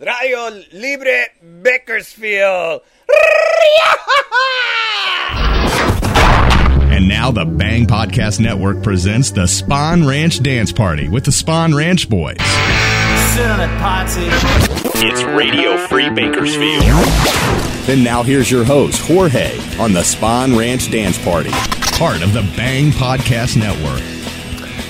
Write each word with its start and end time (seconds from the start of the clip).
Radio 0.00 0.48
Libre 0.72 1.26
Bakersfield. 1.62 2.80
And 6.90 7.06
now 7.08 7.30
the 7.30 7.44
Bang 7.44 7.86
Podcast 7.86 8.40
Network 8.40 8.82
presents 8.82 9.30
the 9.30 9.42
Spahn 9.42 10.08
Ranch 10.08 10.42
Dance 10.42 10.72
Party 10.72 11.08
with 11.08 11.24
the 11.24 11.30
Spahn 11.30 11.74
Ranch 11.74 12.08
Boys. 12.10 12.36
It's 14.96 15.22
Radio 15.22 15.76
Free 15.86 16.10
Bakersfield. 16.10 16.82
Then 17.86 18.02
now 18.02 18.22
here's 18.22 18.50
your 18.50 18.64
host, 18.64 19.00
Jorge, 19.06 19.58
on 19.78 19.92
the 19.92 20.00
Spahn 20.00 20.58
Ranch 20.58 20.90
Dance 20.90 21.22
Party, 21.22 21.50
part 21.96 22.22
of 22.22 22.32
the 22.32 22.42
Bang 22.56 22.90
Podcast 22.90 23.56
Network. 23.56 24.00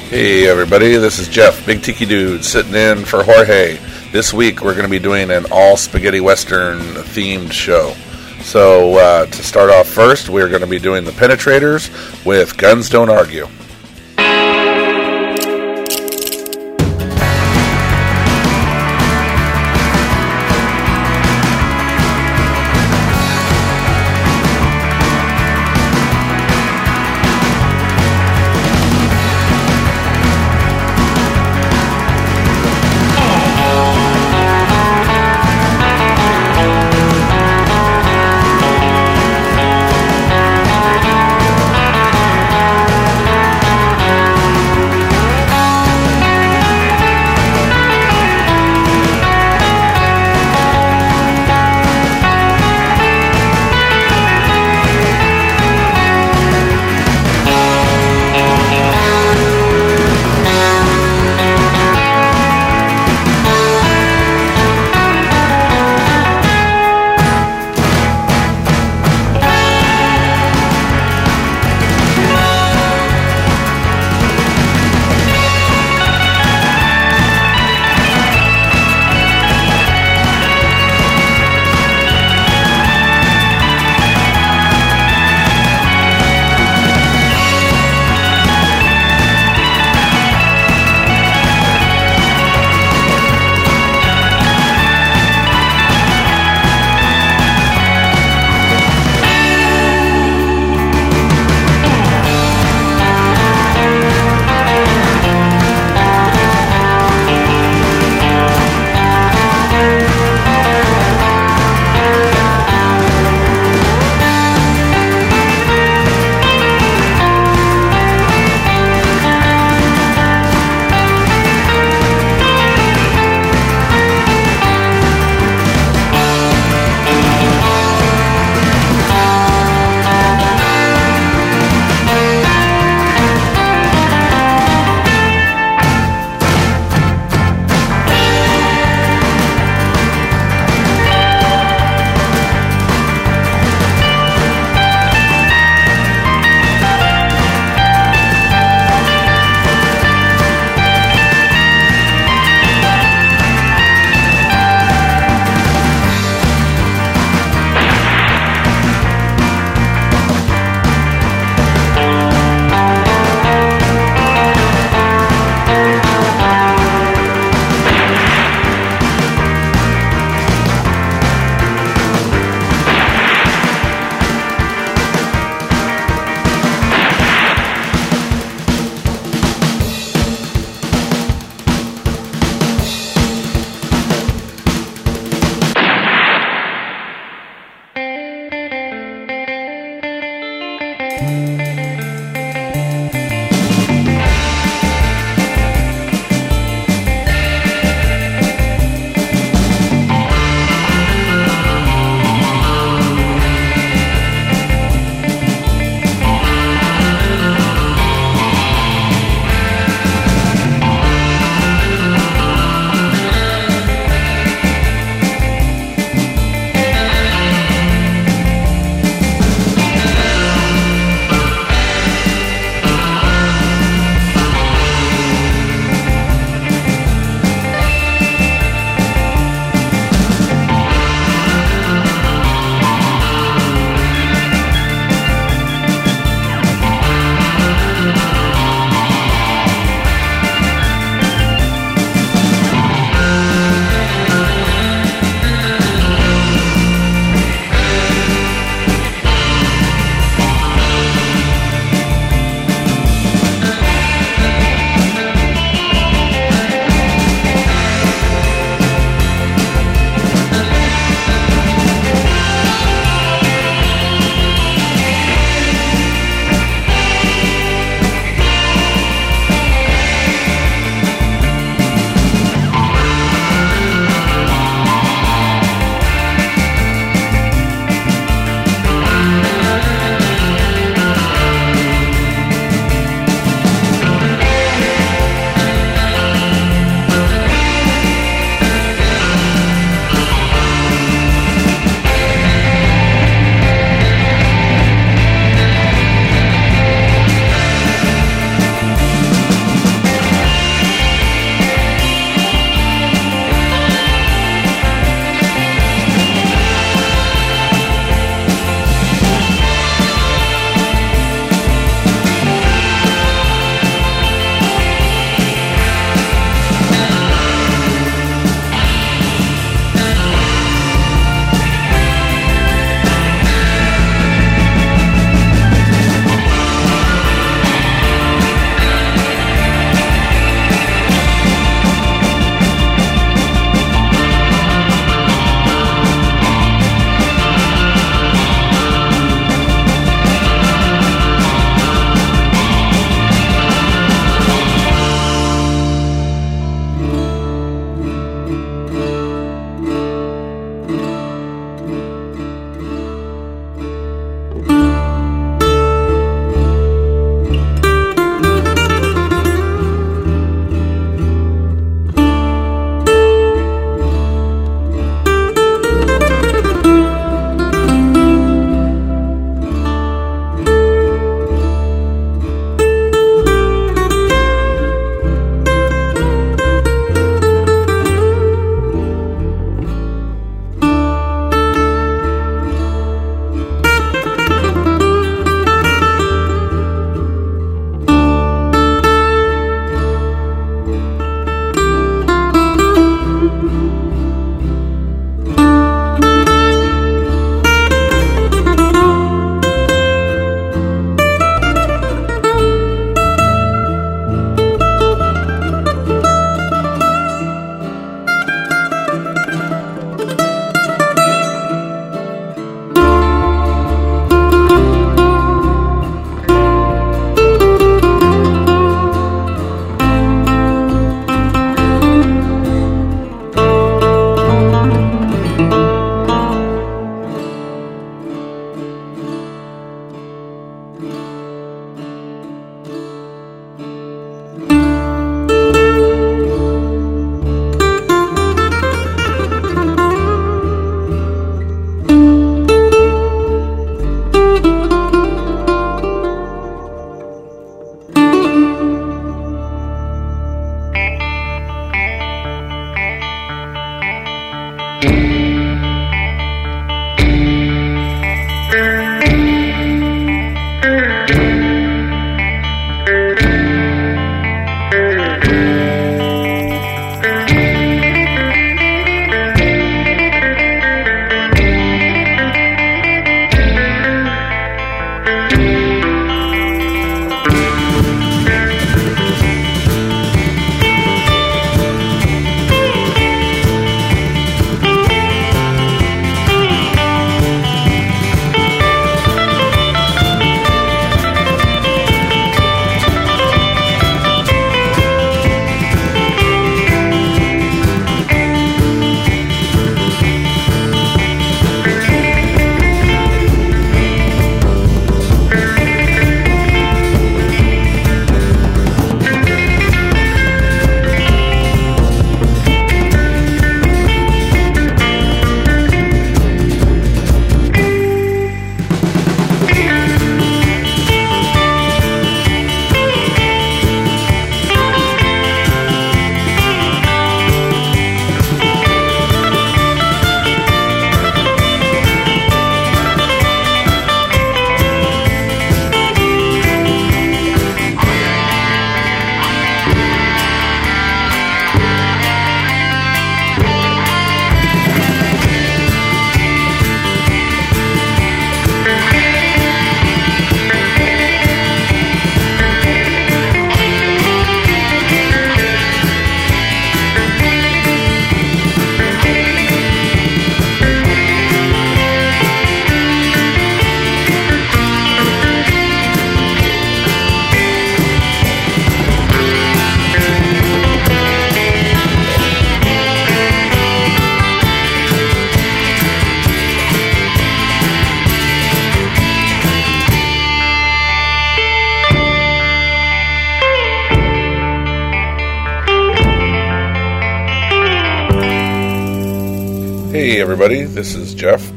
Hey 0.08 0.48
everybody, 0.48 0.96
this 0.96 1.18
is 1.18 1.28
Jeff, 1.28 1.64
Big 1.66 1.82
Tiki 1.82 2.06
Dude, 2.06 2.44
sitting 2.44 2.74
in 2.74 3.04
for 3.04 3.22
Jorge. 3.22 3.78
This 4.12 4.32
week 4.32 4.60
we're 4.60 4.74
going 4.74 4.86
to 4.86 4.90
be 4.90 4.98
doing 4.98 5.30
an 5.30 5.46
all 5.52 5.76
spaghetti 5.76 6.20
western 6.20 6.80
themed 6.80 7.52
show. 7.52 7.94
So 8.42 8.96
uh, 8.96 9.26
to 9.26 9.42
start 9.44 9.70
off 9.70 9.86
first, 9.86 10.28
we're 10.28 10.48
going 10.48 10.62
to 10.62 10.66
be 10.66 10.80
doing 10.80 11.04
the 11.04 11.12
Penetrators 11.12 12.26
with 12.26 12.56
Guns 12.56 12.88
Don't 12.88 13.08
Argue. 13.08 13.46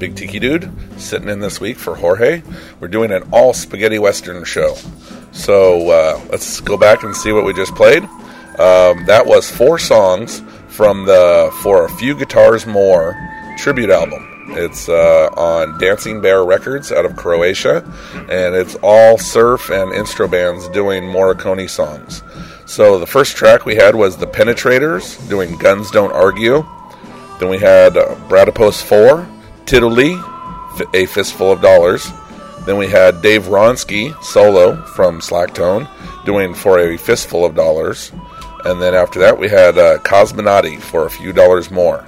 Big 0.03 0.17
Tiki 0.17 0.37
Dude, 0.37 0.69
sitting 0.97 1.29
in 1.29 1.39
this 1.39 1.61
week 1.61 1.77
for 1.77 1.95
Jorge. 1.95 2.43
We're 2.81 2.89
doing 2.89 3.09
an 3.09 3.23
all 3.31 3.53
spaghetti 3.53 3.99
western 3.99 4.43
show. 4.43 4.75
So 5.31 5.91
uh, 5.91 6.21
let's 6.29 6.59
go 6.59 6.75
back 6.75 7.03
and 7.03 7.15
see 7.15 7.31
what 7.31 7.45
we 7.45 7.53
just 7.53 7.73
played. 7.73 8.03
Um, 8.03 9.05
that 9.05 9.23
was 9.25 9.49
four 9.49 9.79
songs 9.79 10.41
from 10.67 11.05
the 11.05 11.57
For 11.61 11.85
a 11.85 11.89
Few 11.89 12.15
Guitars 12.15 12.65
More 12.65 13.15
tribute 13.57 13.89
album. 13.89 14.27
It's 14.49 14.89
uh, 14.89 15.29
on 15.37 15.79
Dancing 15.79 16.19
Bear 16.19 16.43
Records 16.43 16.91
out 16.91 17.05
of 17.05 17.15
Croatia, 17.15 17.89
and 18.29 18.55
it's 18.55 18.75
all 18.83 19.17
surf 19.17 19.69
and 19.69 19.93
instro 19.93 20.29
bands 20.29 20.67
doing 20.67 21.03
Morricone 21.03 21.69
songs. 21.69 22.23
So 22.65 22.99
the 22.99 23.07
first 23.07 23.37
track 23.37 23.65
we 23.65 23.75
had 23.75 23.95
was 23.95 24.17
the 24.17 24.27
Penetrators 24.27 25.29
doing 25.29 25.57
Guns 25.59 25.91
Don't 25.91 26.11
Argue. 26.11 26.65
Then 27.39 27.47
we 27.47 27.57
had 27.57 27.95
uh, 27.95 28.15
Bradipos 28.27 28.83
4, 28.83 29.29
Titoli, 29.73 30.21
A 30.93 31.07
Fistful 31.07 31.51
of 31.53 31.59
Dollars. 31.59 32.07
Then 32.67 32.77
we 32.77 32.85
had 32.85 33.23
Dave 33.23 33.45
Wronski 33.45 34.13
solo 34.21 34.79
from 34.85 35.19
Slacktone 35.19 35.89
doing 36.25 36.53
For 36.53 36.77
a 36.77 36.95
Fistful 36.95 37.43
of 37.43 37.55
Dollars. 37.55 38.11
And 38.65 38.79
then 38.79 38.93
after 38.93 39.17
that, 39.21 39.39
we 39.39 39.49
had 39.49 39.79
uh, 39.79 39.97
Cosmonauti 39.97 40.79
for 40.79 41.07
a 41.07 41.09
few 41.09 41.33
dollars 41.33 41.71
more. 41.71 42.05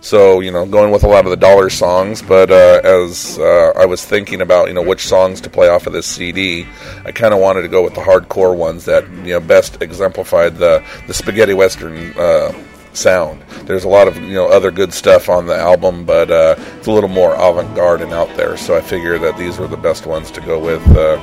So, 0.00 0.40
you 0.40 0.50
know, 0.50 0.66
going 0.66 0.90
with 0.90 1.04
a 1.04 1.06
lot 1.06 1.26
of 1.26 1.30
the 1.30 1.36
dollar 1.36 1.70
songs, 1.70 2.22
but 2.22 2.50
uh, 2.50 2.80
as 2.82 3.38
uh, 3.38 3.72
I 3.76 3.86
was 3.86 4.04
thinking 4.04 4.40
about, 4.40 4.66
you 4.66 4.74
know, 4.74 4.82
which 4.82 5.06
songs 5.06 5.40
to 5.42 5.50
play 5.50 5.68
off 5.68 5.86
of 5.86 5.92
this 5.92 6.06
CD, 6.06 6.66
I 7.04 7.12
kind 7.12 7.32
of 7.32 7.38
wanted 7.38 7.62
to 7.62 7.68
go 7.68 7.84
with 7.84 7.94
the 7.94 8.00
hardcore 8.00 8.56
ones 8.56 8.84
that, 8.86 9.08
you 9.08 9.34
know, 9.34 9.40
best 9.40 9.80
exemplified 9.80 10.56
the, 10.56 10.82
the 11.06 11.14
spaghetti 11.14 11.54
western 11.54 12.12
uh, 12.18 12.52
sound. 12.96 13.42
There's 13.66 13.84
a 13.84 13.88
lot 13.88 14.08
of, 14.08 14.16
you 14.16 14.34
know, 14.34 14.48
other 14.48 14.70
good 14.70 14.92
stuff 14.92 15.28
on 15.28 15.46
the 15.46 15.56
album, 15.56 16.04
but 16.04 16.30
uh, 16.30 16.56
it's 16.78 16.86
a 16.86 16.92
little 16.92 17.08
more 17.08 17.34
avant 17.34 17.74
garde 17.74 18.02
and 18.02 18.12
out 18.12 18.34
there. 18.36 18.56
So 18.56 18.76
I 18.76 18.80
figured 18.80 19.22
that 19.22 19.36
these 19.36 19.58
were 19.58 19.68
the 19.68 19.76
best 19.76 20.06
ones 20.06 20.30
to 20.32 20.40
go 20.40 20.58
with 20.58 20.86
uh, 20.96 21.18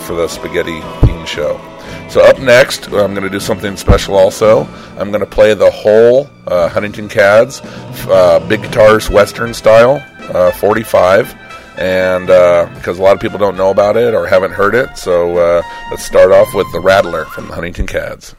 for 0.00 0.14
the 0.14 0.28
spaghetti 0.28 0.80
theme 1.06 1.26
show. 1.26 1.60
So 2.08 2.22
up 2.22 2.38
next, 2.38 2.86
I'm 2.86 3.12
going 3.12 3.22
to 3.22 3.30
do 3.30 3.40
something 3.40 3.76
special. 3.76 4.14
Also, 4.14 4.64
I'm 4.98 5.10
going 5.10 5.20
to 5.20 5.26
play 5.26 5.54
the 5.54 5.70
whole 5.70 6.30
uh, 6.46 6.68
Huntington 6.68 7.08
Cads 7.08 7.60
uh, 8.08 8.44
big 8.48 8.62
guitars 8.62 9.10
Western 9.10 9.52
style 9.52 10.02
uh, 10.34 10.50
45, 10.52 11.34
and 11.78 12.30
uh, 12.30 12.70
because 12.74 12.98
a 12.98 13.02
lot 13.02 13.14
of 13.14 13.20
people 13.20 13.38
don't 13.38 13.56
know 13.56 13.70
about 13.70 13.96
it 13.96 14.14
or 14.14 14.26
haven't 14.26 14.52
heard 14.52 14.74
it, 14.74 14.96
so 14.96 15.36
uh, 15.36 15.62
let's 15.90 16.04
start 16.04 16.32
off 16.32 16.54
with 16.54 16.70
the 16.72 16.80
Rattler 16.80 17.24
from 17.26 17.48
the 17.48 17.54
Huntington 17.54 17.86
Cads. 17.86 18.34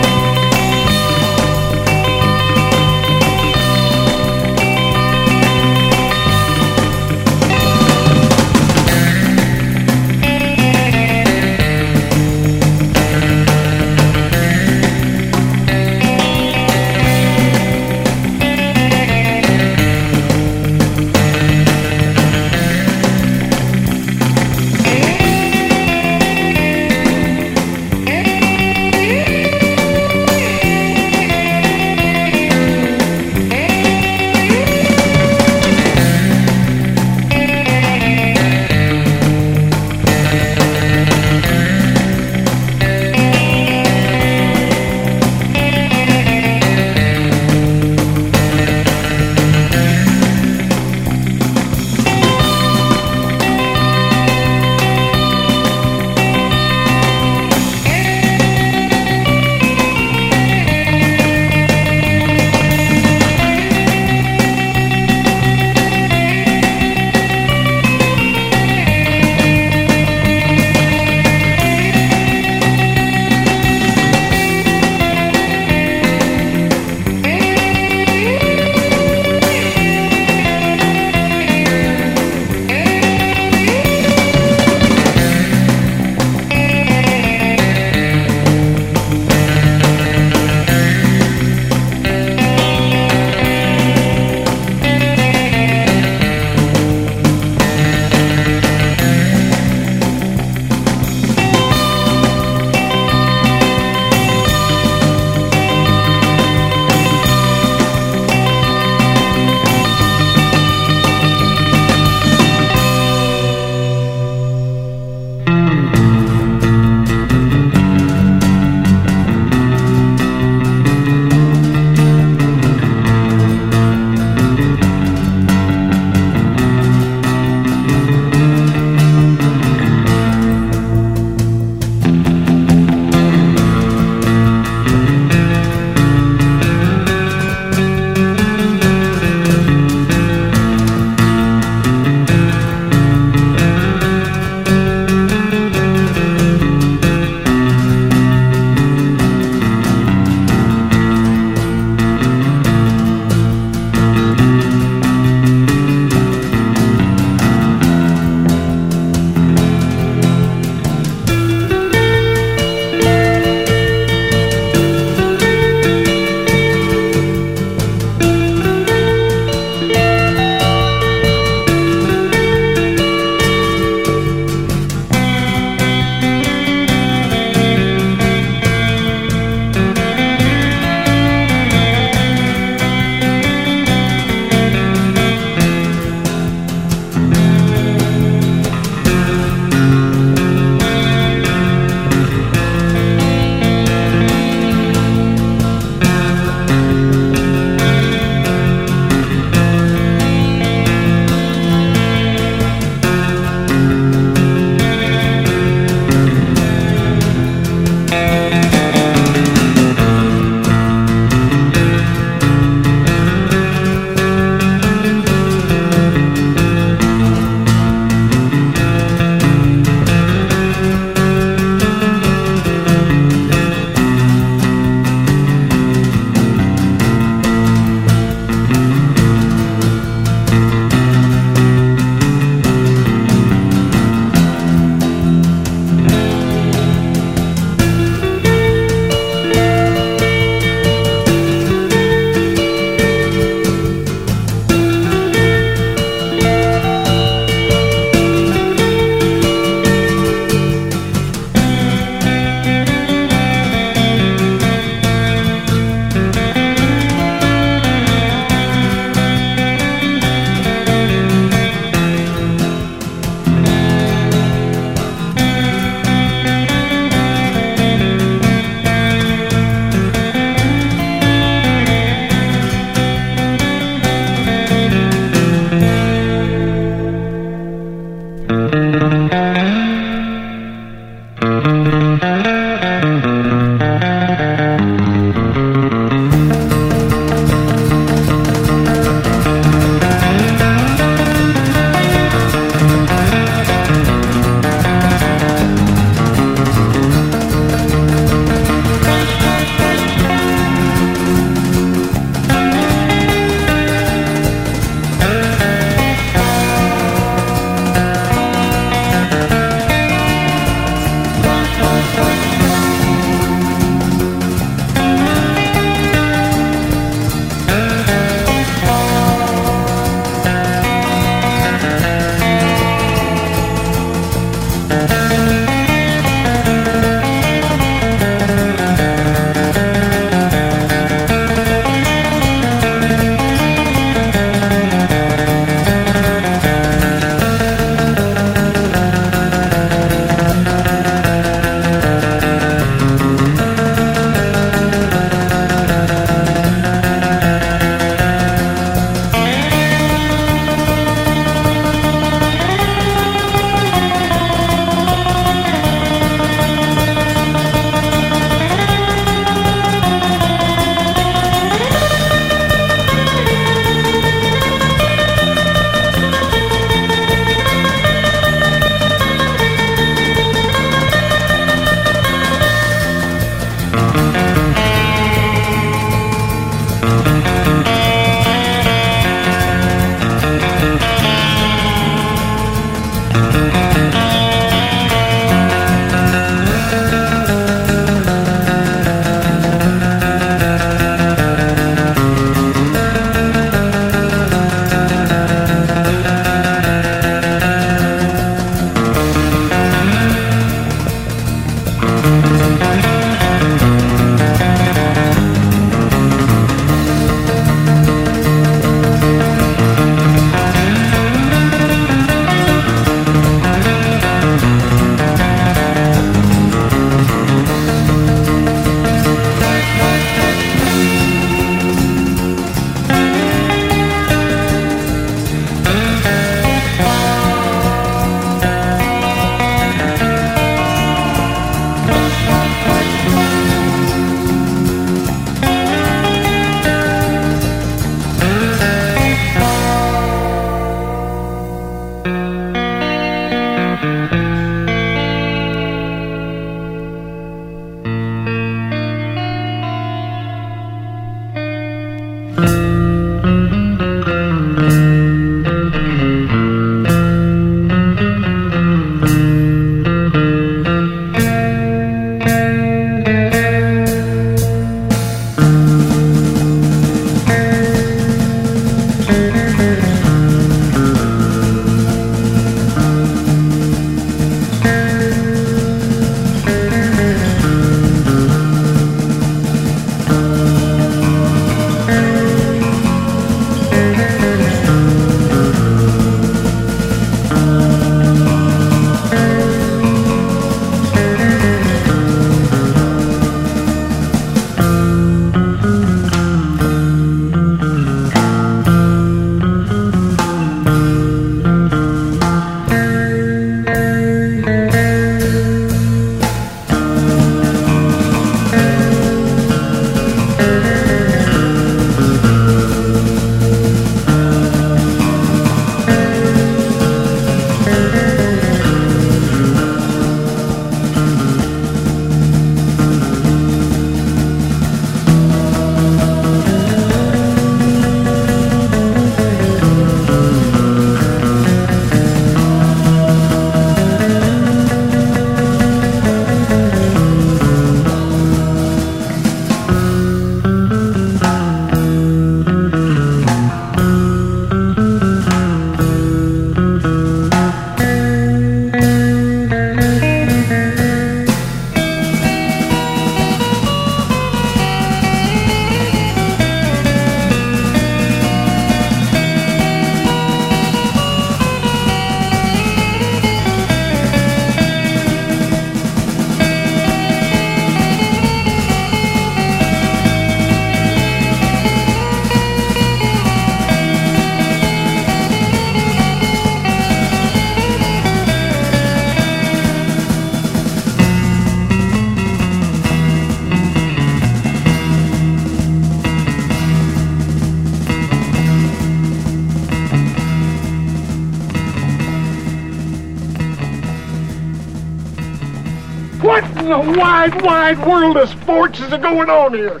Wide, 597.54 597.98
wide 597.98 598.06
world 598.06 598.36
of 598.36 598.48
sports 598.48 599.00
is 599.00 599.10
going 599.10 599.50
on 599.50 599.74
here? 599.74 600.00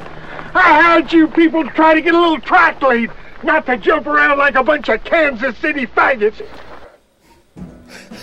I 0.54 0.82
hired 0.82 1.12
you 1.12 1.28
people 1.28 1.68
try 1.70 1.94
to 1.94 2.00
get 2.00 2.14
a 2.14 2.20
little 2.20 2.40
track 2.40 2.80
lead, 2.82 3.10
not 3.42 3.66
to 3.66 3.76
jump 3.76 4.06
around 4.06 4.38
like 4.38 4.54
a 4.54 4.62
bunch 4.62 4.88
of 4.88 5.02
Kansas 5.04 5.56
City 5.58 5.86
faggots. 5.86 6.46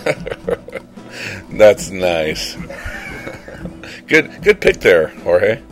That's 1.50 1.90
nice. 1.90 2.56
good, 4.06 4.42
good 4.42 4.60
pick 4.60 4.80
there, 4.80 5.08
Jorge. 5.08 5.62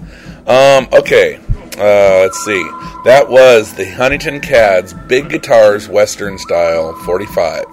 Um, 0.46 0.88
okay, 0.92 1.36
uh, 1.76 2.20
let's 2.22 2.44
see. 2.44 2.62
That 3.04 3.26
was 3.28 3.74
the 3.74 3.84
Huntington 3.84 4.40
Cads 4.40 4.94
Big 5.08 5.28
Guitars 5.28 5.88
Western 5.88 6.38
Style 6.38 6.94
45 7.04 7.64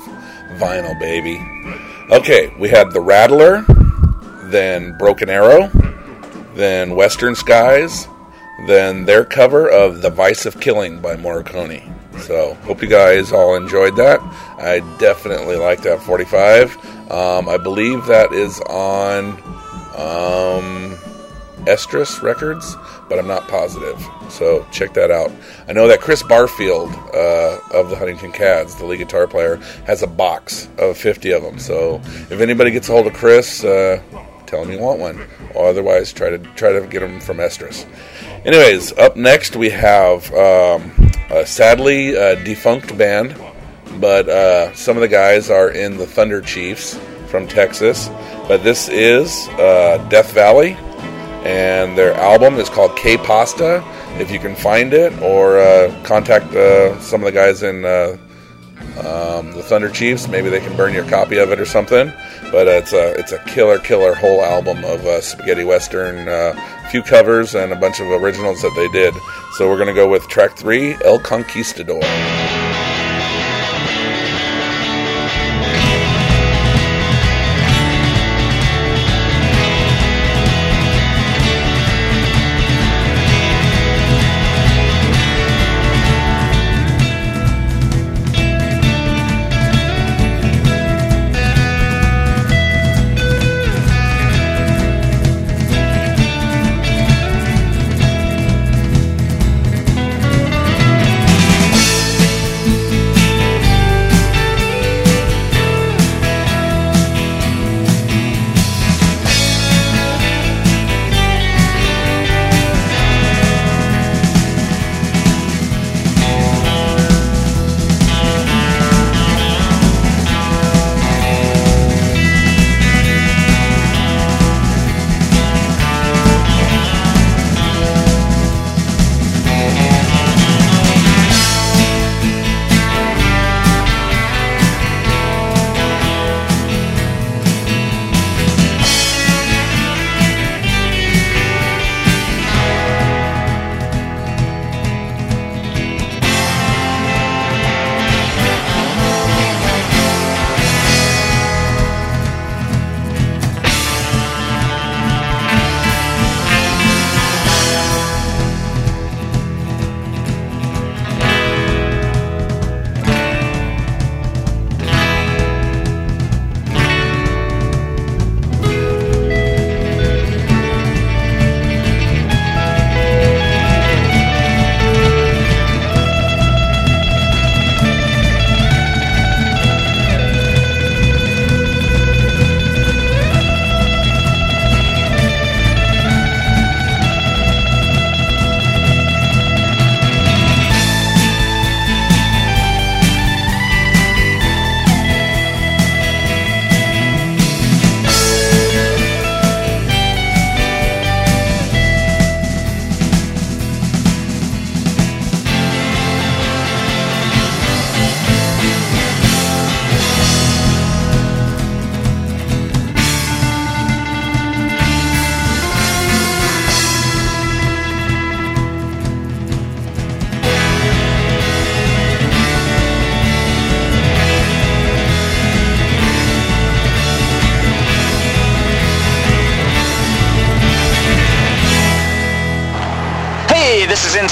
vinyl, 0.58 1.00
baby. 1.00 1.40
Okay, 2.14 2.54
we 2.60 2.70
had 2.70 2.92
the 2.92 3.00
Rattler, 3.00 3.66
then 4.52 4.98
Broken 4.98 5.30
Arrow, 5.30 5.70
then 6.56 6.96
Western 6.96 7.36
Skies, 7.36 8.08
then 8.68 9.06
their 9.06 9.26
cover 9.26 9.70
of 9.70 10.02
The 10.02 10.10
Vice 10.10 10.46
of 10.46 10.60
Killing 10.60 11.00
by 11.00 11.16
Morricone. 11.16 11.92
So, 12.20 12.54
hope 12.66 12.82
you 12.82 12.88
guys 12.88 13.32
all 13.32 13.56
enjoyed 13.56 13.96
that. 13.96 14.20
I 14.60 14.82
definitely 15.00 15.56
like 15.56 15.82
that 15.82 16.02
45. 16.02 16.76
Um, 17.12 17.50
I 17.50 17.58
believe 17.58 18.06
that 18.06 18.32
is 18.32 18.60
on 18.62 19.32
um, 19.98 20.98
Estrus 21.66 22.22
Records, 22.22 22.76
but 23.10 23.18
I'm 23.18 23.28
not 23.28 23.48
positive. 23.48 24.00
So, 24.30 24.66
check 24.72 24.94
that 24.94 25.10
out. 25.10 25.32
I 25.68 25.74
know 25.74 25.88
that 25.88 26.02
Chris 26.02 26.22
Barfield 26.22 26.92
uh, 27.16 27.60
of 27.74 27.90
the 27.90 27.96
Huntington 27.96 28.34
Cads, 28.34 28.76
the 28.76 28.86
lead 28.86 28.98
guitar 28.98 29.26
player, 29.26 29.56
has 29.88 30.04
a 30.04 30.08
box 30.08 30.70
of 30.78 30.98
50 30.98 31.32
of 31.32 31.42
them. 31.42 31.58
So, 31.58 32.02
if 32.30 32.40
anybody 32.40 32.72
gets 32.72 32.88
a 32.90 32.92
hold 32.92 33.08
of 33.08 33.14
Chris, 33.14 33.64
uh, 33.64 34.02
tell 34.52 34.64
him 34.64 34.72
you 34.72 34.80
want 34.80 35.00
one. 35.00 35.28
Or 35.56 35.70
otherwise, 35.70 36.14
try 36.14 36.30
to 36.30 36.38
try 36.38 36.74
to 36.74 36.86
get 36.86 37.00
them 37.00 37.20
from 37.20 37.38
Estrus. 37.38 37.88
Anyways, 38.46 38.92
up 38.98 39.16
next 39.16 39.56
we 39.56 39.70
have 39.70 40.32
um, 40.34 40.92
a 41.32 41.46
sadly 41.46 42.16
uh, 42.16 42.36
defunct 42.44 42.96
band, 42.98 43.36
but 44.00 44.30
uh, 44.30 44.74
some 44.76 44.98
of 44.98 45.02
the 45.02 45.08
guys 45.08 45.50
are 45.50 45.72
in 45.72 45.98
the 45.98 46.06
Thunder 46.06 46.42
Chiefs 46.42 47.00
from 47.28 47.48
Texas. 47.48 48.10
But 48.48 48.64
this 48.64 48.90
is 48.90 49.48
uh, 49.58 50.06
Death 50.10 50.34
Valley, 50.34 50.74
and 51.46 51.98
their 51.98 52.14
album 52.16 52.56
is 52.56 52.70
called 52.70 52.98
K 52.98 53.18
Pasta. 53.18 53.82
If 54.20 54.30
you 54.30 54.40
can 54.40 54.56
find 54.56 54.94
it, 54.94 55.18
or 55.22 55.58
uh, 55.60 56.04
contact 56.04 56.54
uh, 56.54 57.00
some 57.00 57.22
of 57.22 57.26
the 57.26 57.32
guys 57.32 57.64
in 57.64 57.86
uh, 57.86 58.18
um, 58.98 59.52
the 59.52 59.64
Thunder 59.64 59.90
Chiefs, 59.90 60.28
maybe 60.28 60.50
they 60.50 60.60
can 60.60 60.76
burn 60.76 60.94
your 60.94 61.06
copy 61.06 61.38
of 61.38 61.52
it 61.52 61.60
or 61.60 61.66
something. 61.66 62.12
But 62.52 62.68
it's 62.68 62.94
a 62.94 63.18
it's 63.18 63.32
a 63.32 63.40
killer 63.46 63.80
killer 63.80 64.14
whole 64.14 64.44
album 64.44 64.84
of 64.84 65.06
uh, 65.06 65.22
spaghetti 65.22 65.64
western, 65.64 66.28
a 66.28 66.32
uh, 66.32 66.90
few 66.90 67.02
covers 67.02 67.56
and 67.56 67.72
a 67.72 67.78
bunch 67.78 68.00
of 68.00 68.08
originals 68.08 68.62
that 68.62 68.74
they 68.76 68.88
did. 68.90 69.14
So 69.54 69.70
we're 69.70 69.78
gonna 69.78 69.94
go 69.94 70.10
with 70.10 70.28
track 70.28 70.58
three, 70.58 70.96
El 71.06 71.20
Conquistador. 71.20 72.02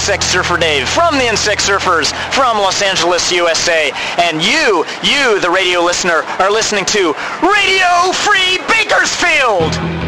Insect 0.09 0.23
Surfer 0.23 0.57
Dave 0.57 0.89
from 0.89 1.19
the 1.19 1.27
Insect 1.27 1.61
Surfers 1.61 2.11
from 2.33 2.57
Los 2.57 2.81
Angeles, 2.81 3.31
USA. 3.31 3.91
And 4.17 4.41
you, 4.41 4.83
you, 5.03 5.39
the 5.39 5.51
radio 5.51 5.81
listener, 5.81 6.23
are 6.39 6.51
listening 6.51 6.85
to 6.85 7.13
Radio 7.43 8.11
Free 8.13 8.57
Bakersfield! 8.67 9.98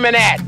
Women 0.00 0.14
at? 0.14 0.39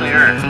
It 0.00 0.04
ain't 0.04 0.06
exactly 0.06 0.10
earth. 0.10 0.44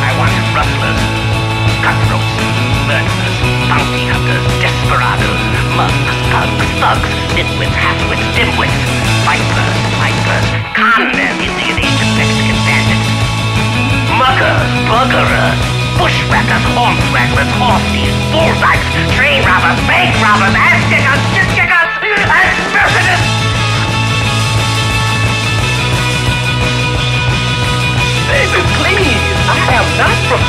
I 0.00 0.10
wanted 0.16 0.46
rustlers, 0.56 1.00
cutthroats, 1.84 2.34
murderers, 2.88 3.36
bounty 3.68 4.04
hunters, 4.08 4.46
desperados, 4.62 5.42
mugs, 5.76 6.16
pugs, 6.32 6.68
thugs, 6.80 7.10
nitwits, 7.36 7.76
halfwits, 7.76 8.24
dimwits, 8.32 8.80
vipers, 9.24 9.76
vipers, 10.00 10.48
con 10.74 11.27
buggerers, 14.88 15.60
bushwhackers, 16.00 16.64
hornswagglers, 16.72 17.50
horse 17.60 17.84
thieves, 17.92 18.16
bulldogs, 18.32 18.80
train 19.14 19.44
robbers, 19.44 19.76
bank 19.84 20.16
robbers, 20.24 20.56
ass 20.56 20.80
kickers, 20.88 21.22
shit 21.36 21.48
kickers, 21.52 21.92
extortionists, 22.24 23.36
Baby, 28.28 28.60
please, 28.80 29.20
I 29.48 29.56
am 29.76 29.86
not 30.00 30.16
from 30.28 30.42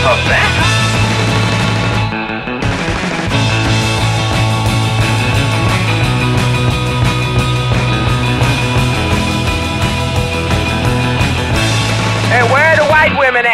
white 13.09 13.17
women 13.17 13.45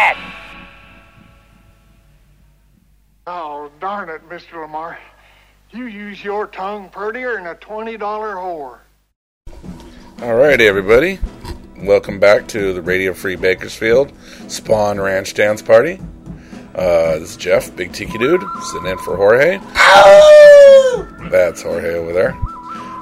Lamar. 4.66 4.98
You 5.70 5.86
use 5.86 6.24
your 6.24 6.48
tongue 6.48 6.90
prettier 6.90 7.36
than 7.36 7.46
a 7.46 7.54
$20 7.54 8.00
whore. 8.00 8.80
All 10.24 10.34
right, 10.34 10.60
everybody. 10.60 11.20
Welcome 11.78 12.20
back 12.20 12.48
to 12.48 12.74
the 12.74 12.82
Radio 12.82 13.14
Free 13.14 13.36
Bakersfield 13.36 14.12
Spahn 14.48 15.04
Ranch 15.04 15.36
Dance 15.36 15.62
Party. 15.62 16.00
Uh, 16.74 17.20
this 17.20 17.30
is 17.32 17.38
Jeff, 17.38 17.76
Big 17.76 17.94
Tiki 17.94 18.18
Dude, 18.18 18.42
sitting 18.64 18.88
in 18.88 18.98
for 18.98 19.16
Jorge. 19.16 19.60
That's 21.30 21.62
Jorge 21.62 21.94
over 21.94 22.12
there. 22.12 22.36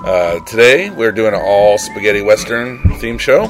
Uh, 0.06 0.42
today, 0.42 0.90
we're 0.90 1.14
doing 1.14 1.34
an 1.34 1.42
all 1.42 1.78
spaghetti 1.78 2.22
western 2.22 3.00
theme 3.00 3.18
show. 3.18 3.44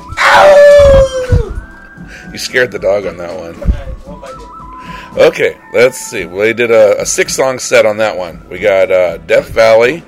You 2.31 2.37
scared 2.37 2.71
the 2.71 2.79
dog 2.79 3.07
on 3.07 3.17
that 3.17 3.35
one. 3.35 4.52
Okay, 5.15 5.55
let's 5.73 5.99
see. 5.99 6.25
We 6.25 6.53
did 6.53 6.71
a, 6.71 6.99
a 6.99 7.05
six 7.05 7.35
song 7.35 7.59
set 7.59 7.85
on 7.85 7.97
that 7.97 8.17
one. 8.17 8.49
We 8.49 8.57
got 8.57 8.91
uh, 8.91 9.17
Death 9.17 9.49
Valley, 9.49 10.03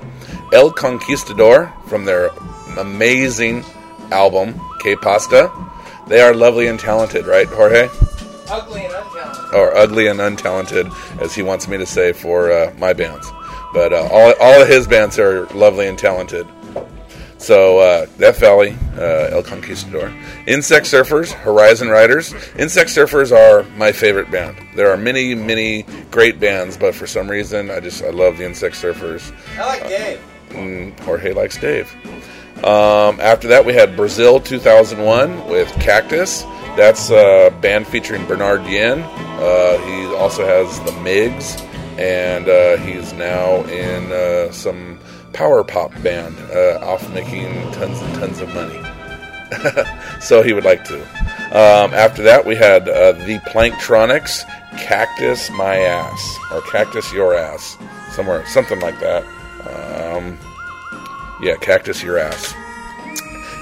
El 0.52 0.72
Conquistador 0.72 1.72
from 1.86 2.04
their 2.04 2.30
amazing 2.76 3.64
album, 4.10 4.60
K 4.82 4.96
Pasta. 4.96 5.48
They 6.08 6.20
are 6.20 6.34
lovely 6.34 6.66
and 6.66 6.78
talented, 6.78 7.26
right, 7.26 7.46
Jorge? 7.46 7.88
Ugly 8.48 8.84
and 8.84 8.94
untalented. 8.94 9.52
Or 9.54 9.76
ugly 9.76 10.08
and 10.08 10.18
untalented, 10.18 11.20
as 11.20 11.36
he 11.36 11.42
wants 11.42 11.68
me 11.68 11.78
to 11.78 11.86
say 11.86 12.12
for 12.12 12.50
uh, 12.50 12.74
my 12.76 12.92
bands. 12.92 13.30
But 13.72 13.92
uh, 13.92 14.08
all, 14.10 14.34
all 14.40 14.60
of 14.60 14.66
his 14.66 14.88
bands 14.88 15.20
are 15.20 15.46
lovely 15.48 15.86
and 15.86 15.96
talented. 15.96 16.48
So, 17.38 17.78
uh, 17.78 18.06
Death 18.18 18.40
Valley, 18.40 18.76
uh, 18.96 19.28
El 19.30 19.42
Conquistador. 19.42 20.12
Insect 20.46 20.86
Surfers, 20.86 21.32
Horizon 21.32 21.88
Riders. 21.88 22.34
Insect 22.58 22.90
Surfers 22.90 23.30
are 23.30 23.62
my 23.76 23.92
favorite 23.92 24.30
band. 24.30 24.56
There 24.74 24.90
are 24.90 24.96
many, 24.96 25.34
many 25.34 25.84
great 26.10 26.40
bands, 26.40 26.76
but 26.76 26.94
for 26.94 27.06
some 27.06 27.28
reason, 27.28 27.70
I 27.70 27.80
just 27.80 28.02
I 28.02 28.10
love 28.10 28.38
the 28.38 28.46
Insect 28.46 28.74
Surfers. 28.76 29.32
I 29.58 29.66
like 29.66 29.88
Dave. 29.88 30.20
Mm, 30.50 30.98
Jorge 31.00 31.32
likes 31.32 31.58
Dave. 31.58 31.94
Um, 32.64 33.20
after 33.20 33.48
that, 33.48 33.64
we 33.66 33.74
had 33.74 33.96
Brazil 33.96 34.40
2001 34.40 35.48
with 35.48 35.70
Cactus. 35.74 36.42
That's 36.74 37.10
a 37.10 37.50
band 37.60 37.86
featuring 37.86 38.26
Bernard 38.26 38.64
Yin. 38.64 39.00
Uh, 39.02 39.78
he 39.78 40.06
also 40.14 40.46
has 40.46 40.80
the 40.80 40.92
Migs, 41.02 41.60
and 41.98 42.48
uh, 42.48 42.78
he's 42.78 43.12
now 43.12 43.62
in 43.64 44.10
uh, 44.10 44.50
some 44.52 44.95
power 45.36 45.62
pop 45.62 45.92
band, 46.02 46.34
uh, 46.50 46.78
off 46.82 47.12
making 47.12 47.52
tons 47.72 48.00
and 48.00 48.14
tons 48.14 48.40
of 48.40 48.48
money. 48.54 48.80
so 50.20 50.42
he 50.42 50.54
would 50.54 50.64
like 50.64 50.82
to. 50.84 51.00
Um, 51.46 51.92
after 51.94 52.22
that, 52.22 52.44
we 52.44 52.56
had 52.56 52.88
uh, 52.88 53.12
the 53.12 53.38
Planktronics, 53.50 54.44
Cactus 54.78 55.50
My 55.50 55.76
Ass, 55.76 56.38
or 56.50 56.62
Cactus 56.62 57.12
Your 57.12 57.36
Ass, 57.36 57.76
somewhere, 58.12 58.44
something 58.46 58.80
like 58.80 58.98
that. 59.00 59.24
Um, 59.66 60.38
yeah, 61.42 61.56
Cactus 61.60 62.02
Your 62.02 62.18
Ass. 62.18 62.54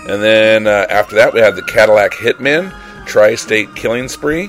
And 0.08 0.22
then 0.22 0.66
uh, 0.68 0.86
after 0.88 1.16
that, 1.16 1.34
we 1.34 1.40
had 1.40 1.56
the 1.56 1.62
Cadillac 1.62 2.12
Hitmen, 2.12 2.72
Tri 3.04 3.34
State 3.34 3.74
Killing 3.74 4.08
Spree. 4.08 4.48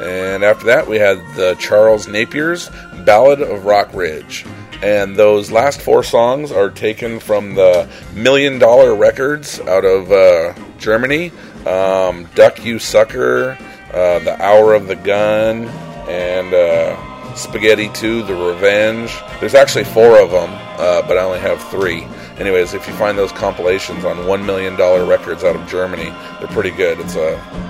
And 0.00 0.44
after 0.44 0.66
that, 0.66 0.86
we 0.86 0.96
had 0.96 1.18
the 1.36 1.56
Charles 1.58 2.06
Napier's 2.06 2.70
Ballad 3.04 3.42
of 3.42 3.64
Rock 3.64 3.92
Ridge. 3.92 4.46
And 4.82 5.16
those 5.16 5.50
last 5.50 5.80
four 5.80 6.04
songs 6.04 6.52
are 6.52 6.70
taken 6.70 7.18
from 7.18 7.54
the 7.54 7.88
Million 8.14 8.58
Dollar 8.58 8.94
Records 8.94 9.58
out 9.60 9.84
of 9.84 10.12
uh, 10.12 10.54
Germany 10.78 11.32
um, 11.66 12.28
Duck 12.34 12.64
You 12.64 12.78
Sucker, 12.78 13.58
uh, 13.92 14.18
The 14.20 14.36
Hour 14.40 14.74
of 14.74 14.86
the 14.86 14.96
Gun, 14.96 15.66
and 16.08 16.54
uh, 16.54 17.34
Spaghetti 17.34 17.88
2, 17.90 18.22
The 18.22 18.34
Revenge. 18.34 19.12
There's 19.40 19.54
actually 19.54 19.84
four 19.84 20.20
of 20.20 20.30
them, 20.30 20.50
uh, 20.78 21.02
but 21.02 21.18
I 21.18 21.22
only 21.22 21.40
have 21.40 21.62
three. 21.70 22.04
Anyways, 22.38 22.72
if 22.72 22.86
you 22.86 22.94
find 22.94 23.18
those 23.18 23.32
compilations 23.32 24.04
on 24.04 24.16
$1 24.18 24.44
million 24.44 24.76
records 25.08 25.42
out 25.42 25.56
of 25.56 25.68
Germany, 25.68 26.10
they're 26.38 26.48
pretty 26.48 26.70
good. 26.70 27.00
It's 27.00 27.14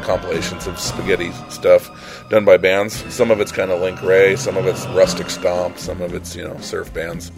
compilations 0.05 0.67
of 0.67 0.79
spaghetti 0.79 1.33
stuff 1.49 2.18
done 2.29 2.45
by 2.45 2.57
bands. 2.57 2.95
Some 3.12 3.31
of 3.31 3.41
it's 3.41 3.53
kind 3.53 3.70
of 3.70 3.81
Link 3.81 4.03
Wray, 4.03 4.37
some 4.37 4.57
of 4.57 4.66
it's 4.66 4.87
Rustic 4.89 5.31
Stomp, 5.31 5.79
some 5.79 6.03
of 6.03 6.14
it's, 6.14 6.37
you 6.37 6.45
know, 6.45 6.59
surf 6.61 6.93
bands. 6.93 7.33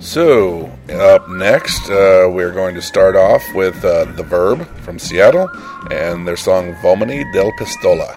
So, 0.00 0.66
up 0.90 1.28
next, 1.28 1.88
uh, 1.88 2.28
we're 2.28 2.50
going 2.50 2.74
to 2.74 2.82
start 2.82 3.14
off 3.14 3.42
with 3.54 3.84
uh, 3.84 4.06
The 4.16 4.24
Verb 4.24 4.66
from 4.78 4.98
Seattle 4.98 5.48
and 5.92 6.26
their 6.26 6.36
song 6.36 6.74
Vomini 6.82 7.30
del 7.32 7.52
Pistola. 7.52 8.12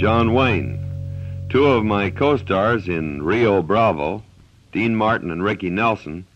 John 0.00 0.32
Wayne. 0.32 1.46
Two 1.50 1.66
of 1.66 1.84
my 1.84 2.08
co 2.08 2.38
stars 2.38 2.88
in 2.88 3.22
Rio 3.22 3.62
Bravo, 3.62 4.22
Dean 4.72 4.96
Martin 4.96 5.30
and 5.30 5.44
Ricky 5.44 5.68
Nelson, 5.68 6.26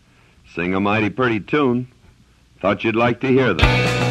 sing 0.53 0.75
a 0.75 0.79
mighty 0.79 1.09
pretty 1.09 1.39
tune. 1.39 1.87
Thought 2.61 2.83
you'd 2.83 2.95
like 2.95 3.21
to 3.21 3.27
hear 3.27 3.55
them. 3.55 4.04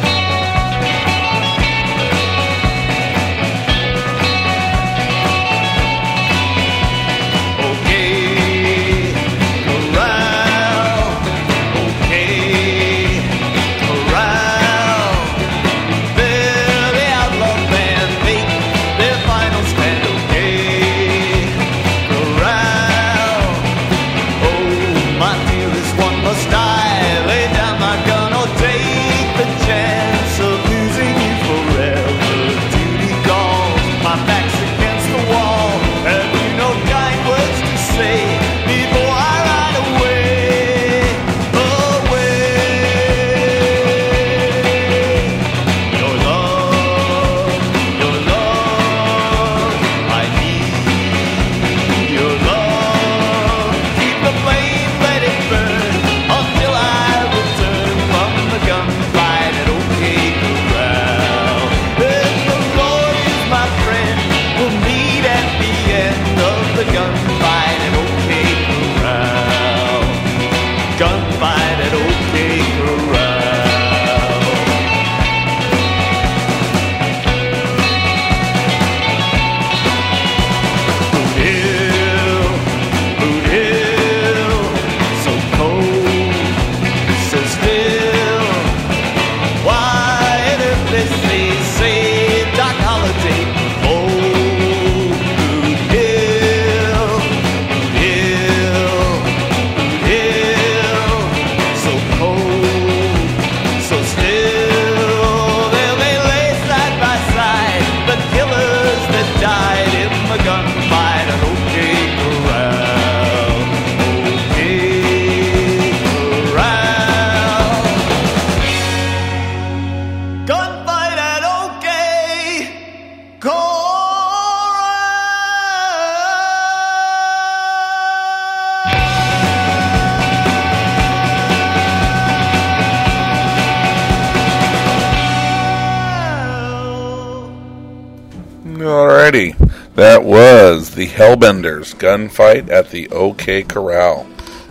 The 140.95 141.07
Hellbenders 141.07 141.93
gunfight 141.95 142.69
at 142.69 142.89
the 142.89 143.09
OK 143.09 143.63
Corral. 143.63 144.25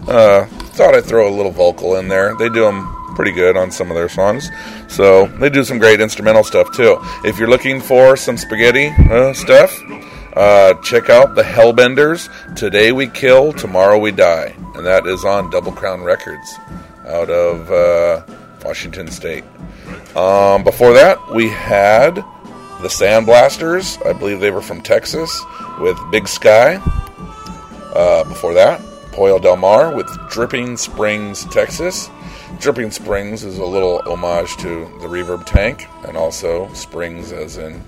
Uh, 0.08 0.46
thought 0.74 0.94
I'd 0.94 1.04
throw 1.04 1.28
a 1.28 1.34
little 1.34 1.52
vocal 1.52 1.96
in 1.96 2.08
there. 2.08 2.34
They 2.36 2.48
do 2.48 2.64
them 2.64 3.14
pretty 3.14 3.32
good 3.32 3.56
on 3.56 3.70
some 3.70 3.90
of 3.90 3.94
their 3.94 4.08
songs. 4.08 4.50
So 4.88 5.26
they 5.26 5.50
do 5.50 5.64
some 5.64 5.78
great 5.78 6.00
instrumental 6.00 6.42
stuff 6.42 6.74
too. 6.74 6.98
If 7.24 7.38
you're 7.38 7.48
looking 7.48 7.80
for 7.80 8.16
some 8.16 8.36
spaghetti 8.36 8.88
uh, 9.10 9.32
stuff, 9.34 9.78
uh, 10.34 10.74
check 10.82 11.10
out 11.10 11.34
the 11.34 11.42
Hellbenders. 11.42 12.28
Today 12.56 12.90
we 12.92 13.06
kill, 13.06 13.52
tomorrow 13.52 13.98
we 13.98 14.10
die, 14.10 14.54
and 14.74 14.84
that 14.84 15.06
is 15.06 15.24
on 15.24 15.50
Double 15.50 15.72
Crown 15.72 16.02
Records 16.02 16.54
out 17.06 17.30
of 17.30 17.70
uh, 17.70 18.24
Washington 18.64 19.08
State. 19.08 19.44
Um, 20.16 20.64
before 20.64 20.92
that, 20.94 21.18
we 21.32 21.50
had 21.50 22.16
the 22.16 22.88
Sandblasters. 22.88 24.04
I 24.04 24.12
believe 24.12 24.40
they 24.40 24.50
were 24.50 24.62
from 24.62 24.82
Texas 24.82 25.30
with 25.80 25.98
Big 26.10 26.28
Sky. 26.28 26.76
Uh, 27.94 28.24
before 28.24 28.54
that, 28.54 28.80
Pollo 29.12 29.38
Del 29.38 29.56
Mar 29.56 29.94
with 29.94 30.08
Dripping 30.28 30.76
Springs, 30.76 31.44
Texas. 31.46 32.10
Dripping 32.58 32.90
Springs 32.90 33.44
is 33.44 33.58
a 33.58 33.64
little 33.64 34.02
homage 34.06 34.56
to 34.58 34.84
the 35.00 35.06
reverb 35.06 35.44
tank 35.46 35.86
and 36.06 36.16
also 36.16 36.72
springs 36.72 37.32
as 37.32 37.58
in 37.58 37.82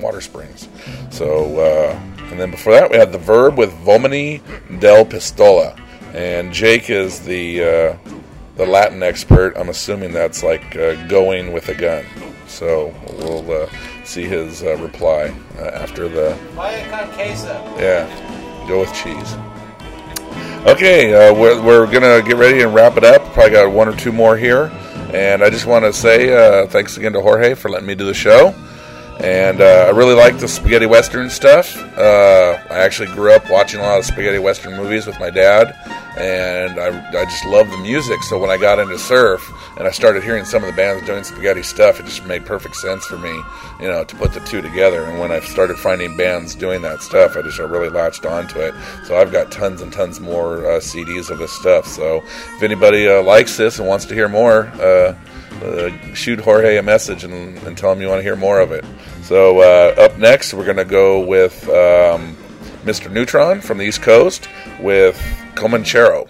water 0.00 0.20
springs. 0.20 0.68
So, 1.10 1.58
uh, 1.58 2.00
and 2.30 2.40
then 2.40 2.50
before 2.50 2.72
that, 2.72 2.90
we 2.90 2.96
had 2.96 3.12
the 3.12 3.18
verb 3.18 3.56
with 3.56 3.72
Vomini 3.84 4.40
del 4.80 5.04
Pistola. 5.04 5.78
And 6.14 6.52
Jake 6.52 6.90
is 6.90 7.20
the 7.20 7.62
uh, 7.62 7.98
the 8.56 8.66
Latin 8.66 9.02
expert. 9.02 9.54
I'm 9.56 9.68
assuming 9.68 10.12
that's 10.12 10.42
like 10.42 10.76
uh, 10.76 10.94
going 11.08 11.52
with 11.52 11.68
a 11.68 11.74
gun. 11.74 12.04
So 12.46 12.94
we'll 13.18 13.50
uh, 13.50 13.66
see 14.04 14.24
his 14.24 14.62
uh, 14.62 14.76
reply 14.76 15.34
uh, 15.58 15.64
after 15.64 16.08
the. 16.08 16.38
Yeah, 17.78 18.68
go 18.68 18.80
with 18.80 18.92
cheese. 18.94 19.34
Okay, 20.66 21.12
uh, 21.12 21.34
we're, 21.34 21.62
we're 21.62 21.86
gonna 21.90 22.22
get 22.22 22.36
ready 22.36 22.62
and 22.62 22.74
wrap 22.74 22.96
it 22.96 23.04
up. 23.04 23.22
Probably 23.32 23.50
got 23.50 23.70
one 23.70 23.88
or 23.88 23.96
two 23.96 24.12
more 24.12 24.36
here, 24.36 24.70
and 25.12 25.42
I 25.42 25.50
just 25.50 25.66
want 25.66 25.84
to 25.84 25.92
say 25.92 26.32
uh, 26.32 26.66
thanks 26.66 26.96
again 26.96 27.12
to 27.12 27.20
Jorge 27.20 27.54
for 27.54 27.68
letting 27.68 27.86
me 27.86 27.94
do 27.94 28.06
the 28.06 28.14
show. 28.14 28.54
And 29.20 29.60
uh, 29.60 29.86
I 29.86 29.90
really 29.90 30.14
like 30.14 30.38
the 30.38 30.48
spaghetti 30.48 30.86
western 30.86 31.30
stuff. 31.30 31.76
Uh, 31.96 32.58
I 32.70 32.78
actually 32.78 33.12
grew 33.12 33.32
up 33.32 33.48
watching 33.48 33.80
a 33.80 33.82
lot 33.82 33.98
of 33.98 34.04
spaghetti 34.04 34.38
western 34.38 34.76
movies 34.76 35.06
with 35.06 35.18
my 35.20 35.30
dad, 35.30 35.76
and 36.18 36.78
I, 36.80 37.08
I 37.10 37.24
just 37.24 37.44
love 37.46 37.70
the 37.70 37.78
music. 37.78 38.22
So 38.24 38.38
when 38.38 38.50
I 38.50 38.56
got 38.56 38.78
into 38.80 38.98
surf 38.98 39.48
and 39.78 39.86
I 39.86 39.92
started 39.92 40.24
hearing 40.24 40.44
some 40.44 40.64
of 40.64 40.70
the 40.70 40.76
bands 40.76 41.06
doing 41.06 41.22
spaghetti 41.22 41.62
stuff, 41.62 42.00
it 42.00 42.06
just 42.06 42.26
made 42.26 42.44
perfect 42.44 42.76
sense 42.76 43.06
for 43.06 43.16
me, 43.16 43.32
you 43.80 43.86
know, 43.86 44.02
to 44.02 44.16
put 44.16 44.32
the 44.32 44.40
two 44.40 44.60
together. 44.60 45.04
And 45.04 45.20
when 45.20 45.30
I 45.30 45.40
started 45.40 45.78
finding 45.78 46.16
bands 46.16 46.56
doing 46.56 46.82
that 46.82 47.00
stuff, 47.00 47.36
I 47.36 47.42
just 47.42 47.60
I 47.60 47.64
really 47.64 47.90
latched 47.90 48.26
onto 48.26 48.58
it. 48.58 48.74
So 49.04 49.16
I've 49.16 49.30
got 49.30 49.52
tons 49.52 49.80
and 49.80 49.92
tons 49.92 50.18
more 50.20 50.66
uh, 50.66 50.80
CDs 50.80 51.30
of 51.30 51.38
this 51.38 51.52
stuff. 51.52 51.86
So 51.86 52.22
if 52.56 52.62
anybody 52.62 53.08
uh, 53.08 53.22
likes 53.22 53.56
this 53.56 53.78
and 53.78 53.86
wants 53.86 54.06
to 54.06 54.14
hear 54.14 54.28
more, 54.28 54.72
uh, 55.62 55.90
shoot 56.14 56.40
Jorge 56.40 56.76
a 56.76 56.82
message 56.82 57.24
and, 57.24 57.58
and, 57.58 57.78
tell 57.78 57.92
him 57.92 58.00
you 58.00 58.08
want 58.08 58.18
to 58.18 58.22
hear 58.22 58.36
more 58.36 58.60
of 58.60 58.72
it. 58.72 58.84
So 59.22 59.60
uh, 59.60 59.94
up 59.98 60.18
next, 60.18 60.54
we're 60.54 60.64
going 60.64 60.76
to 60.76 60.84
go 60.84 61.24
with 61.24 61.68
um, 61.68 62.36
Mr. 62.84 63.10
Neutron 63.10 63.60
from 63.60 63.78
the 63.78 63.84
East 63.84 64.02
Coast 64.02 64.48
with 64.80 65.16
Comanchero. 65.54 66.28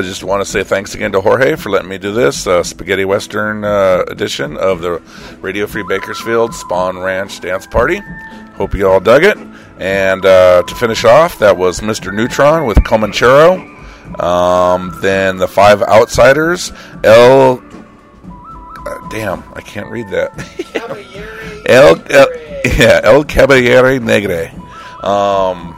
I 0.00 0.02
just 0.02 0.24
want 0.24 0.40
to 0.42 0.50
say 0.50 0.64
thanks 0.64 0.94
again 0.94 1.12
to 1.12 1.20
Jorge 1.20 1.56
for 1.56 1.68
letting 1.68 1.90
me 1.90 1.98
do 1.98 2.10
this 2.10 2.46
uh, 2.46 2.62
spaghetti 2.62 3.04
western 3.04 3.66
uh, 3.66 4.02
edition 4.08 4.56
of 4.56 4.80
the 4.80 5.02
Radio 5.42 5.66
Free 5.66 5.82
Bakersfield 5.82 6.52
Spahn 6.52 7.04
Ranch 7.04 7.38
Dance 7.42 7.66
Party. 7.66 8.00
Hope 8.54 8.72
you 8.72 8.88
all 8.88 8.98
dug 8.98 9.24
it. 9.24 9.36
And 9.78 10.24
uh, 10.24 10.62
to 10.62 10.74
finish 10.74 11.04
off, 11.04 11.38
that 11.40 11.58
was 11.58 11.80
Mr. 11.80 12.14
Neutron 12.14 12.64
with 12.64 12.78
Comanchero. 12.78 13.58
Um, 14.18 14.96
then 15.02 15.36
the 15.36 15.46
Five 15.46 15.82
Outsiders, 15.82 16.72
El. 17.04 17.62
Uh, 18.24 19.08
damn, 19.10 19.44
I 19.52 19.60
can't 19.60 19.90
read 19.90 20.08
that. 20.08 20.32
El, 21.66 21.96
El, 22.10 22.26
yeah, 22.78 23.00
El 23.04 23.24
Caballere 23.24 24.00
Negre. 24.00 24.50
Um, 25.04 25.69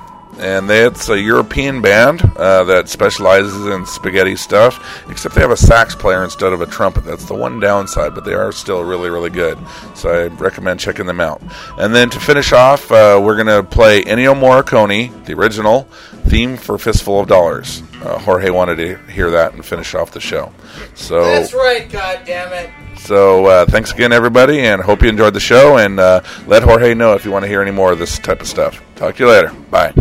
and 0.43 0.70
it's 0.70 1.09
a 1.09 1.18
European 1.18 1.80
band 1.80 2.22
uh, 2.36 2.64
that 2.64 2.88
specializes 2.88 3.66
in 3.66 3.86
spaghetti 3.86 4.36
stuff, 4.36 5.03
except 5.11 5.34
they 5.34 5.40
have 5.40 5.51
a 5.51 5.57
sax 5.57 5.95
player 5.95 6.24
instead 6.24 6.53
of 6.53 6.61
a 6.61 6.66
trumpet. 6.66 7.05
That's 7.05 7.24
the 7.26 7.34
one 7.34 7.61
downside, 7.61 8.14
but 8.14 8.24
they 8.24 8.34
are 8.34 8.53
still 8.53 8.82
really, 8.82 9.09
really 9.11 9.30
good. 9.30 9.59
So 9.95 10.11
I 10.11 10.26
recommend 10.26 10.80
checking 10.80 11.07
them 11.07 11.20
out. 11.20 11.40
And 11.78 11.95
then 11.95 12.11
to 12.11 12.20
finish 12.20 12.53
off, 12.53 12.90
uh, 12.90 13.20
we're 13.22 13.36
going 13.43 13.47
to 13.47 13.62
play 13.62 14.03
Ennio 14.03 14.34
Morricone, 14.34 15.24
the 15.24 15.34
original 15.34 15.82
theme 16.26 16.57
for 16.57 16.76
Fistful 16.78 17.20
of 17.20 17.28
Dollars. 17.28 17.82
Uh, 18.03 18.18
Jorge 18.18 18.51
wanted 18.51 18.76
to 18.76 18.97
hear 19.12 19.30
that 19.30 19.55
and 19.55 19.64
finish 19.64 19.95
off 19.95 20.11
the 20.11 20.20
show. 20.20 20.53
So 20.95 21.22
That's 21.24 21.55
right, 21.55 21.88
God 21.90 22.22
damn 22.26 22.53
it. 22.53 22.70
so 22.99 23.47
uh, 23.47 23.66
thanks 23.66 23.93
again, 23.93 24.12
everybody, 24.12 24.61
and 24.61 24.82
hope 24.82 25.03
you 25.03 25.09
enjoyed 25.09 25.34
the 25.34 25.40
show. 25.40 25.78
And 25.78 26.01
uh, 26.01 26.22
let 26.47 26.62
Jorge 26.64 26.95
know 26.95 27.14
if 27.14 27.24
you 27.24 27.30
want 27.30 27.45
to 27.45 27.49
hear 27.49 27.62
any 27.62 27.70
more 27.70 27.93
of 27.93 27.99
this 28.01 28.18
type 28.18 28.40
of 28.40 28.49
stuff. 28.49 28.82
Talk 28.97 29.16
to 29.16 29.24
you 29.24 29.30
later. 29.30 29.53
Bye. 29.70 29.93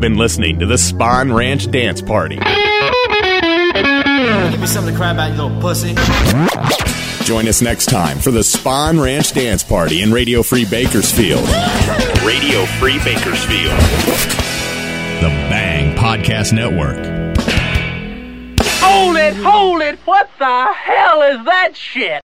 You've 0.00 0.12
been 0.12 0.16
listening 0.16 0.58
to 0.60 0.64
the 0.64 0.76
Spahn 0.76 1.36
Ranch 1.36 1.70
Dance 1.70 2.00
Party. 2.00 2.36
Give 2.36 2.44
me 4.58 4.66
something 4.66 4.94
to 4.94 4.98
cry 4.98 5.10
about, 5.10 5.32
you 5.32 5.42
little 5.42 5.60
pussy. 5.60 5.94
Join 7.26 7.46
us 7.46 7.60
next 7.60 7.90
time 7.90 8.16
for 8.16 8.30
the 8.30 8.40
Spahn 8.40 8.98
Ranch 9.04 9.34
Dance 9.34 9.62
Party 9.62 10.00
in 10.00 10.10
Radio 10.10 10.42
Free 10.42 10.64
Bakersfield. 10.64 11.46
Radio 12.24 12.64
Free 12.78 12.98
Bakersfield. 13.04 13.78
The 15.20 15.28
Bang 15.50 15.94
Podcast 15.98 16.54
Network. 16.54 16.96
Hold 18.80 19.16
it, 19.16 19.36
hold 19.36 19.82
it. 19.82 19.98
What 20.06 20.30
the 20.38 20.72
hell 20.72 21.20
is 21.20 21.44
that 21.44 21.76
shit? 21.76 22.22